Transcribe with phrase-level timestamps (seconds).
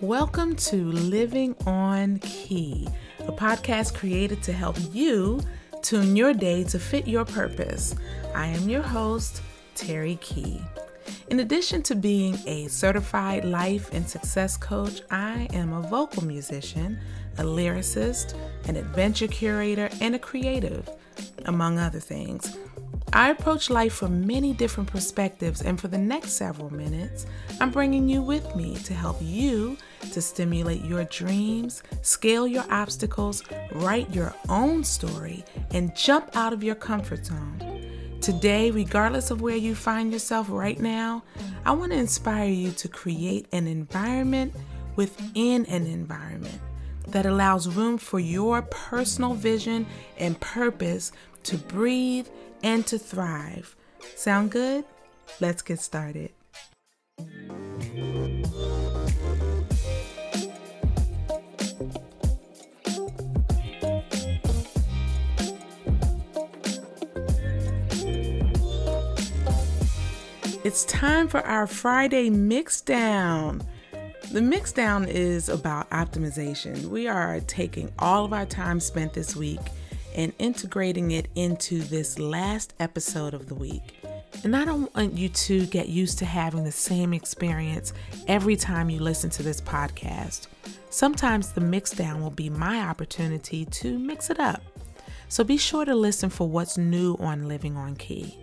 [0.00, 2.88] Welcome to Living on Key,
[3.20, 5.40] a podcast created to help you
[5.82, 7.94] tune your day to fit your purpose.
[8.34, 9.40] I am your host,
[9.76, 10.60] Terry Key.
[11.34, 16.96] In addition to being a certified life and success coach, I am a vocal musician,
[17.38, 18.36] a lyricist,
[18.68, 20.88] an adventure curator, and a creative,
[21.46, 22.56] among other things.
[23.12, 27.26] I approach life from many different perspectives, and for the next several minutes,
[27.60, 29.76] I'm bringing you with me to help you
[30.12, 33.42] to stimulate your dreams, scale your obstacles,
[33.72, 37.93] write your own story, and jump out of your comfort zone.
[38.20, 41.22] Today, regardless of where you find yourself right now,
[41.64, 44.54] I want to inspire you to create an environment
[44.96, 46.60] within an environment
[47.08, 49.86] that allows room for your personal vision
[50.18, 51.12] and purpose
[51.44, 52.26] to breathe
[52.62, 53.76] and to thrive.
[54.16, 54.84] Sound good?
[55.40, 56.30] Let's get started.
[70.74, 73.64] It's time for our Friday mixdown.
[74.32, 76.86] The mixdown is about optimization.
[76.86, 79.60] We are taking all of our time spent this week
[80.16, 84.02] and integrating it into this last episode of the week.
[84.42, 87.92] And I don't want you to get used to having the same experience
[88.26, 90.48] every time you listen to this podcast.
[90.90, 94.60] Sometimes the mixdown will be my opportunity to mix it up.
[95.28, 98.36] So be sure to listen for what's new on Living on Key.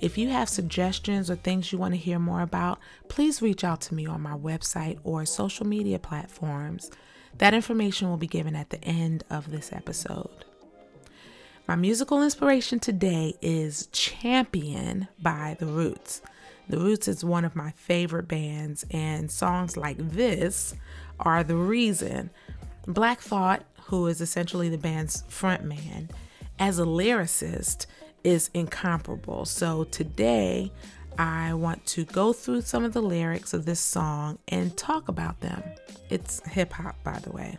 [0.00, 3.80] If you have suggestions or things you want to hear more about, please reach out
[3.82, 6.90] to me on my website or social media platforms.
[7.38, 10.44] That information will be given at the end of this episode.
[11.66, 16.20] My musical inspiration today is Champion by The Roots.
[16.68, 20.74] The Roots is one of my favorite bands, and songs like this
[21.18, 22.30] are the reason.
[22.86, 26.10] Black Thought, who is essentially the band's frontman,
[26.58, 27.86] as a lyricist,
[28.26, 29.44] is incomparable.
[29.44, 30.72] So today,
[31.16, 35.40] I want to go through some of the lyrics of this song and talk about
[35.40, 35.62] them.
[36.10, 37.56] It's hip hop, by the way.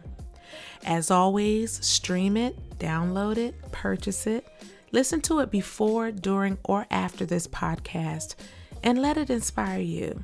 [0.86, 4.46] As always, stream it, download it, purchase it,
[4.92, 8.36] listen to it before, during, or after this podcast,
[8.84, 10.22] and let it inspire you.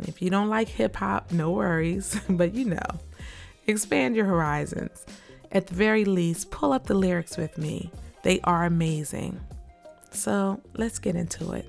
[0.00, 3.00] If you don't like hip hop, no worries, but you know,
[3.68, 5.06] expand your horizons.
[5.52, 7.92] At the very least, pull up the lyrics with me.
[8.24, 9.40] They are amazing.
[10.10, 11.66] So let's get into it.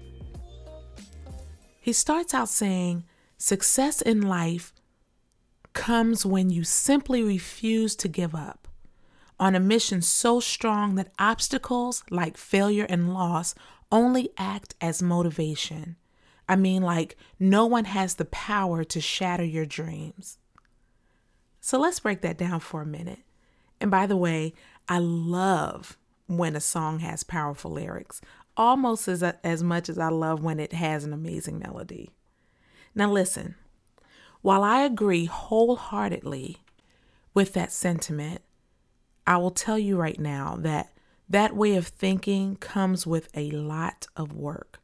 [1.80, 3.04] He starts out saying,
[3.38, 4.74] Success in life
[5.74, 8.68] comes when you simply refuse to give up
[9.40, 13.56] on a mission so strong that obstacles like failure and loss
[13.92, 15.96] only act as motivation.
[16.48, 20.38] I mean, like, no one has the power to shatter your dreams.
[21.62, 23.20] So let's break that down for a minute.
[23.80, 24.54] And by the way,
[24.88, 25.98] I love
[26.30, 28.22] when a song has powerful lyrics,
[28.56, 32.12] almost as, as much as I love when it has an amazing melody.
[32.94, 33.56] Now, listen,
[34.42, 36.58] while I agree wholeheartedly
[37.34, 38.42] with that sentiment,
[39.26, 40.94] I will tell you right now that
[41.28, 44.80] that way of thinking comes with a lot of work.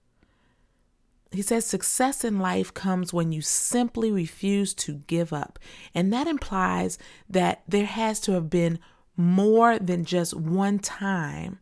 [1.32, 5.60] He says success in life comes when you simply refuse to give up.
[5.94, 6.98] And that implies
[7.30, 8.80] that there has to have been
[9.18, 11.60] more than just one time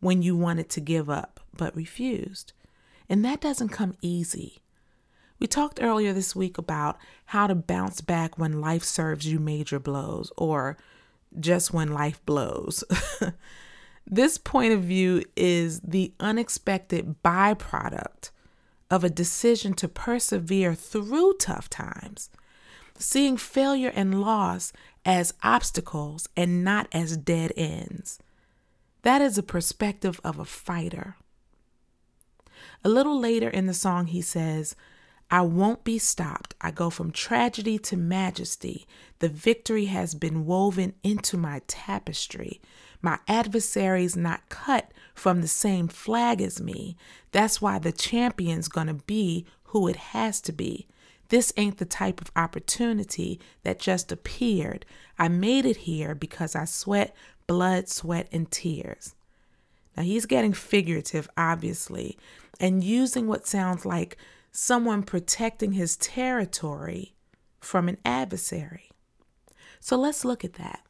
[0.00, 2.52] when you wanted to give up but refused.
[3.08, 4.62] And that doesn't come easy.
[5.38, 9.78] We talked earlier this week about how to bounce back when life serves you major
[9.78, 10.76] blows or
[11.38, 12.84] just when life blows.
[14.06, 18.30] this point of view is the unexpected byproduct
[18.90, 22.30] of a decision to persevere through tough times,
[22.96, 24.72] seeing failure and loss
[25.04, 28.18] as obstacles and not as dead ends.
[29.02, 31.16] That is a perspective of a fighter.
[32.82, 34.74] A little later in the song, he says,
[35.30, 36.54] I won't be stopped.
[36.60, 38.86] I go from tragedy to majesty.
[39.18, 42.60] The victory has been woven into my tapestry.
[43.02, 46.96] My adversary's not cut from the same flag as me.
[47.32, 50.86] That's why the champion's gonna be who it has to be.
[51.28, 54.84] This ain't the type of opportunity that just appeared.
[55.18, 57.14] I made it here because I sweat
[57.46, 59.14] blood, sweat, and tears.
[59.96, 62.18] Now he's getting figurative, obviously,
[62.60, 64.16] and using what sounds like
[64.50, 67.14] someone protecting his territory
[67.60, 68.90] from an adversary.
[69.80, 70.80] So let's look at that.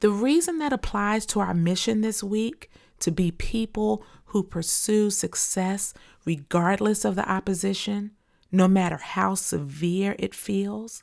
[0.00, 2.70] The reason that applies to our mission this week
[3.00, 5.94] to be people who pursue success
[6.24, 8.10] regardless of the opposition,
[8.54, 11.02] no matter how severe it feels,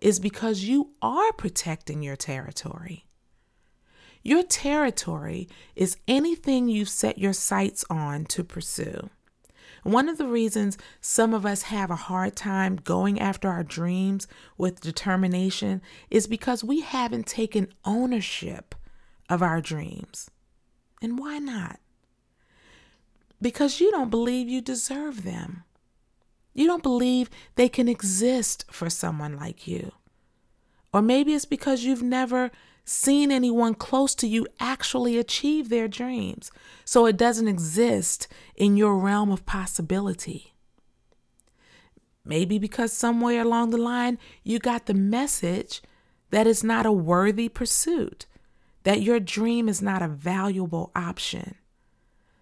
[0.00, 3.04] is because you are protecting your territory.
[4.22, 9.10] Your territory is anything you've set your sights on to pursue.
[9.82, 14.28] One of the reasons some of us have a hard time going after our dreams
[14.56, 18.74] with determination is because we haven't taken ownership
[19.28, 20.30] of our dreams.
[21.02, 21.80] And why not?
[23.40, 25.64] Because you don't believe you deserve them.
[26.58, 29.92] You don't believe they can exist for someone like you.
[30.92, 32.50] Or maybe it's because you've never
[32.84, 36.50] seen anyone close to you actually achieve their dreams,
[36.84, 38.26] so it doesn't exist
[38.56, 40.52] in your realm of possibility.
[42.24, 45.80] Maybe because somewhere along the line you got the message
[46.30, 48.26] that it's not a worthy pursuit,
[48.82, 51.54] that your dream is not a valuable option.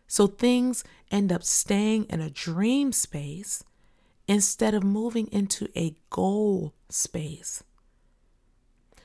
[0.06, 3.62] So things end up staying in a dream space
[4.28, 7.62] instead of moving into a goal space.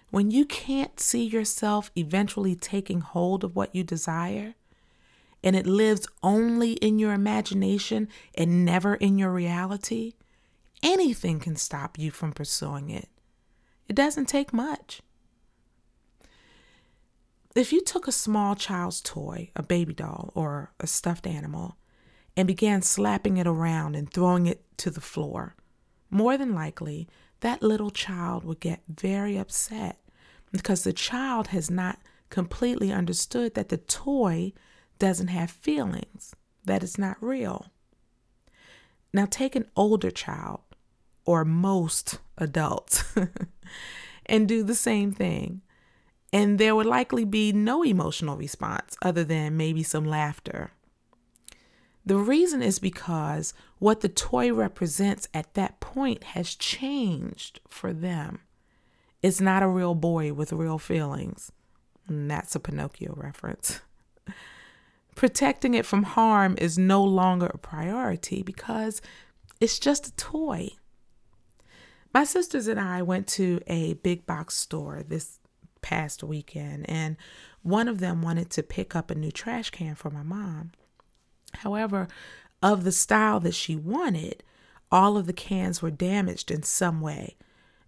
[0.10, 4.56] When you can't see yourself eventually taking hold of what you desire,
[5.44, 10.14] and it lives only in your imagination and never in your reality,
[10.84, 13.10] anything can stop you from pursuing it.
[13.88, 15.02] It doesn't take much.
[17.56, 21.76] If you took a small child's toy, a baby doll or a stuffed animal,
[22.36, 25.56] and began slapping it around and throwing it to the floor,
[26.10, 27.08] more than likely
[27.42, 30.00] that little child would get very upset
[30.52, 32.00] because the child has not
[32.30, 34.54] completely understood that the toy
[35.00, 37.68] doesn't have feelings, that it's not real.
[39.14, 40.62] Now, take an older child,
[41.26, 43.04] or most adults,
[44.26, 45.62] and do the same thing.
[46.34, 50.72] And there would likely be no emotional response other than maybe some laughter.
[52.06, 58.40] The reason is because what the toy represents at that point has changed for them.
[59.22, 61.52] It's not a real boy with real feelings.
[62.08, 63.82] And that's a Pinocchio reference.
[65.16, 69.02] Protecting it from harm is no longer a priority because
[69.60, 70.70] it's just a toy.
[72.14, 75.40] My sisters and I went to a big box store this
[75.82, 77.16] past weekend, and
[77.62, 80.72] one of them wanted to pick up a new trash can for my mom.
[81.58, 82.08] However,
[82.62, 84.44] of the style that she wanted,
[84.92, 87.38] all of the cans were damaged in some way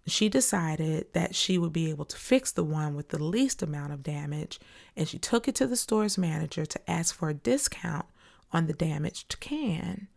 [0.06, 3.92] she decided that she would be able to fix the one with the least amount
[3.92, 4.60] of damage,
[4.96, 8.06] and she took it to the store's manager to ask for a discount
[8.52, 10.08] on the damaged can.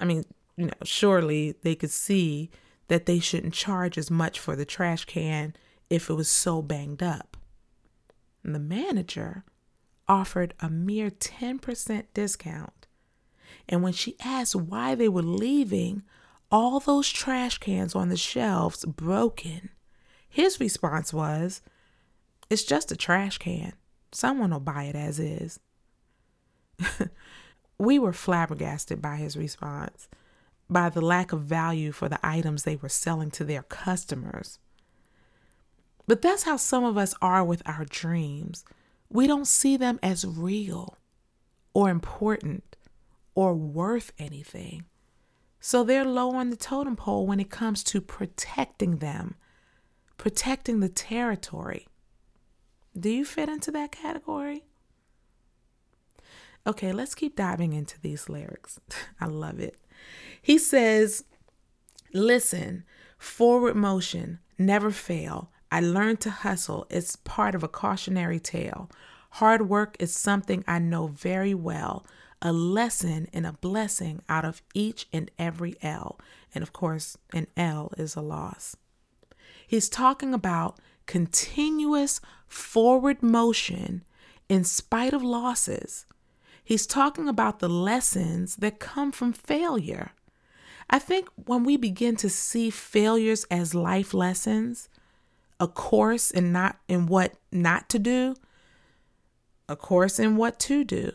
[0.00, 0.24] I mean,
[0.56, 2.50] you know, surely they could see
[2.88, 5.54] that they shouldn't charge as much for the trash can
[5.88, 7.36] if it was so banged up.
[8.42, 9.44] And the manager
[10.08, 12.86] offered a mere 10% discount.
[13.68, 16.02] And when she asked why they were leaving
[16.50, 19.70] all those trash cans on the shelves broken.
[20.28, 21.60] His response was,
[22.48, 23.74] It's just a trash can.
[24.12, 25.60] Someone will buy it as is.
[27.78, 30.08] we were flabbergasted by his response,
[30.70, 34.58] by the lack of value for the items they were selling to their customers.
[36.06, 38.64] But that's how some of us are with our dreams.
[39.10, 40.98] We don't see them as real
[41.72, 42.76] or important
[43.34, 44.84] or worth anything.
[45.60, 49.34] So they're low on the totem pole when it comes to protecting them,
[50.16, 51.88] protecting the territory.
[52.98, 54.64] Do you fit into that category?
[56.66, 58.80] Okay, let's keep diving into these lyrics.
[59.20, 59.76] I love it.
[60.42, 61.24] He says,
[62.12, 62.84] Listen,
[63.18, 65.50] forward motion, never fail.
[65.70, 66.86] I learned to hustle.
[66.90, 68.90] It's part of a cautionary tale.
[69.32, 72.06] Hard work is something I know very well
[72.40, 76.18] a lesson and a blessing out of each and every L.
[76.54, 78.76] And of course, an L is a loss.
[79.66, 84.04] He's talking about continuous forward motion
[84.48, 86.06] in spite of losses.
[86.62, 90.12] He's talking about the lessons that come from failure.
[90.90, 94.88] I think when we begin to see failures as life lessons,
[95.60, 98.36] a course in not in what not to do,
[99.68, 101.12] a course in what to do,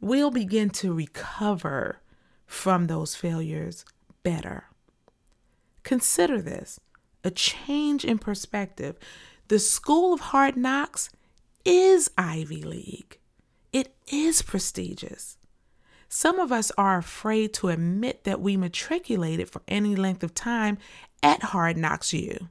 [0.00, 2.00] we'll begin to recover
[2.46, 3.84] from those failures
[4.22, 4.64] better.
[5.82, 6.80] Consider this
[7.24, 8.96] a change in perspective.
[9.48, 11.10] The School of Hard Knocks
[11.64, 13.18] is Ivy League,
[13.72, 15.36] it is prestigious.
[16.08, 20.78] Some of us are afraid to admit that we matriculated for any length of time
[21.24, 22.48] at Hard Knocks U.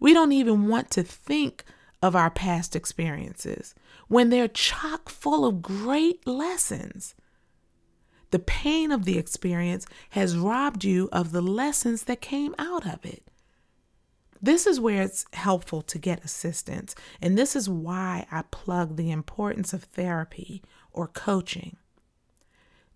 [0.00, 1.64] We don't even want to think
[2.02, 3.74] of our past experiences
[4.08, 7.14] when they're chock full of great lessons.
[8.30, 13.04] The pain of the experience has robbed you of the lessons that came out of
[13.04, 13.24] it.
[14.42, 19.10] This is where it's helpful to get assistance, and this is why I plug the
[19.10, 21.76] importance of therapy or coaching.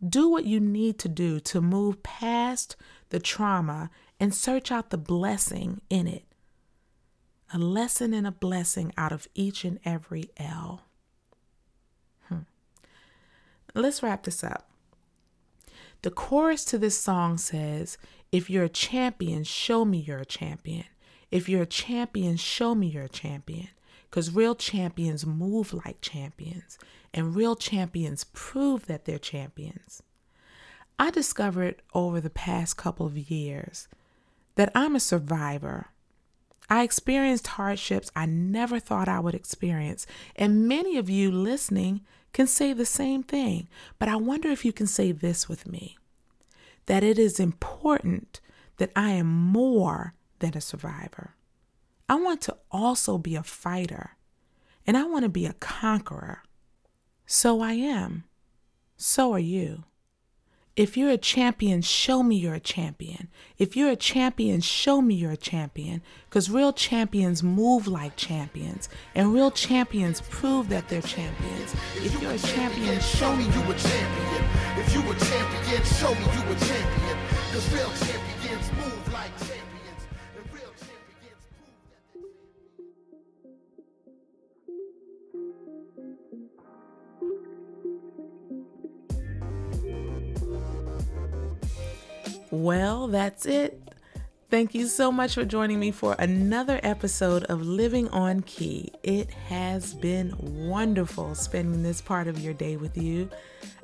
[0.06, 2.76] Do what you need to do to move past
[3.10, 6.24] the trauma and search out the blessing in it.
[7.54, 10.82] A lesson and a blessing out of each and every L.
[12.28, 12.40] Hmm.
[13.76, 14.68] Let's wrap this up.
[16.02, 17.96] The chorus to this song says,
[18.32, 20.86] If you're a champion, show me you're a champion.
[21.30, 23.68] If you're a champion, show me you're a champion.
[24.10, 26.76] Because real champions move like champions,
[27.12, 30.02] and real champions prove that they're champions.
[30.98, 33.86] I discovered over the past couple of years
[34.56, 35.86] that I'm a survivor.
[36.68, 40.06] I experienced hardships I never thought I would experience,
[40.36, 42.00] and many of you listening
[42.32, 43.68] can say the same thing.
[43.98, 45.96] But I wonder if you can say this with me
[46.86, 48.40] that it is important
[48.76, 51.34] that I am more than a survivor.
[52.08, 54.16] I want to also be a fighter,
[54.86, 56.42] and I want to be a conqueror.
[57.26, 58.24] So I am.
[58.96, 59.84] So are you.
[60.76, 63.28] If you're a champion, show me you're a champion.
[63.58, 66.02] If you're a champion, show me you're a champion.
[66.28, 71.76] Because real champions move like champions, and real champions prove that they're champions.
[71.98, 74.44] If you're a champion, show me you're a champion.
[74.76, 77.18] If you're a champion, show me you're a champion.
[77.46, 79.63] Because real champions move like champions.
[92.54, 93.82] Well, that's it.
[94.48, 98.92] Thank you so much for joining me for another episode of Living on Key.
[99.02, 103.28] It has been wonderful spending this part of your day with you.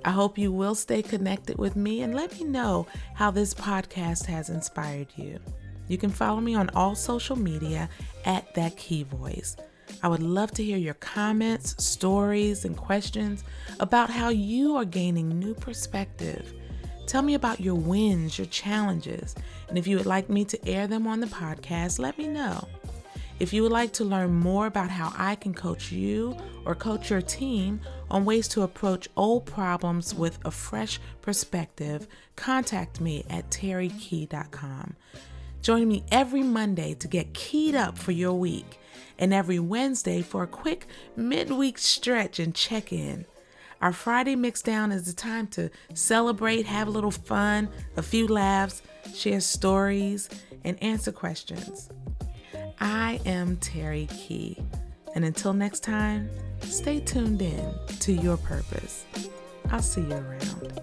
[0.04, 4.26] I hope you will stay connected with me and let me know how this podcast
[4.26, 5.40] has inspired you.
[5.88, 7.90] You can follow me on all social media
[8.24, 9.56] at That Key Voice.
[10.04, 13.42] I would love to hear your comments, stories, and questions
[13.80, 16.54] about how you are gaining new perspective
[17.10, 19.34] Tell me about your wins, your challenges,
[19.68, 22.68] and if you would like me to air them on the podcast, let me know.
[23.40, 27.10] If you would like to learn more about how I can coach you or coach
[27.10, 27.80] your team
[28.12, 34.94] on ways to approach old problems with a fresh perspective, contact me at terrykey.com.
[35.62, 38.78] Join me every Monday to get keyed up for your week,
[39.18, 40.86] and every Wednesday for a quick
[41.16, 43.26] midweek stretch and check in.
[43.80, 48.82] Our Friday mixdown is the time to celebrate, have a little fun, a few laughs,
[49.14, 50.28] share stories,
[50.64, 51.88] and answer questions.
[52.78, 54.58] I am Terry Key,
[55.14, 56.28] and until next time,
[56.60, 59.06] stay tuned in to your purpose.
[59.70, 60.80] I'll see you around.